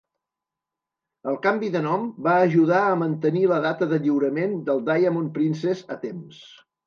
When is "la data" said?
3.53-3.89